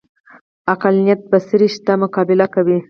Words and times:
عقلانیت 0.73 1.21
بڅري 1.31 1.67
شته 1.75 1.93
مقابله 2.03 2.45
کوي 2.53 2.77